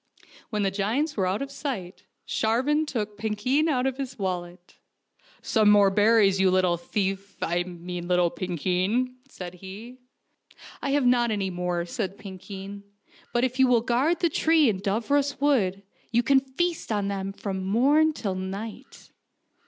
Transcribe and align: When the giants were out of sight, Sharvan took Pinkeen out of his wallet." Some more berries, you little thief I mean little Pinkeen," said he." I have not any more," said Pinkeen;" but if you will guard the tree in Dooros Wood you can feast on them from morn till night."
When 0.49 0.63
the 0.63 0.71
giants 0.71 1.15
were 1.15 1.27
out 1.27 1.43
of 1.43 1.51
sight, 1.51 2.05
Sharvan 2.25 2.87
took 2.87 3.19
Pinkeen 3.19 3.69
out 3.69 3.85
of 3.85 3.97
his 3.97 4.17
wallet." 4.17 4.79
Some 5.43 5.69
more 5.69 5.91
berries, 5.91 6.39
you 6.41 6.49
little 6.49 6.75
thief 6.75 7.37
I 7.39 7.61
mean 7.61 8.07
little 8.07 8.31
Pinkeen," 8.31 9.17
said 9.29 9.53
he." 9.53 9.99
I 10.81 10.89
have 10.93 11.05
not 11.05 11.29
any 11.29 11.51
more," 11.51 11.85
said 11.85 12.17
Pinkeen;" 12.17 12.81
but 13.31 13.43
if 13.43 13.59
you 13.59 13.67
will 13.67 13.81
guard 13.81 14.21
the 14.21 14.29
tree 14.29 14.69
in 14.69 14.79
Dooros 14.79 15.39
Wood 15.39 15.83
you 16.11 16.23
can 16.23 16.39
feast 16.39 16.91
on 16.91 17.07
them 17.07 17.31
from 17.31 17.63
morn 17.63 18.11
till 18.11 18.33
night." 18.33 19.11